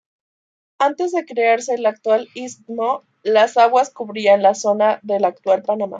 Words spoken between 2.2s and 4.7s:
istmo, las aguas cubrían la